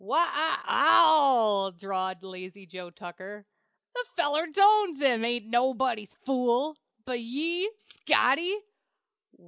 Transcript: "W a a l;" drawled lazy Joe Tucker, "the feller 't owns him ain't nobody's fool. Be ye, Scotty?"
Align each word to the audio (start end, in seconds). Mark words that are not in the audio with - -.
"W 0.03 0.15
a 0.19 0.25
a 0.25 0.61
l;" 1.05 1.71
drawled 1.73 2.23
lazy 2.23 2.65
Joe 2.65 2.89
Tucker, 2.89 3.45
"the 3.93 4.03
feller 4.15 4.47
't 4.47 4.59
owns 4.59 4.99
him 4.99 5.23
ain't 5.23 5.45
nobody's 5.45 6.15
fool. 6.25 6.75
Be 7.05 7.17
ye, 7.17 7.69
Scotty?" 7.85 8.57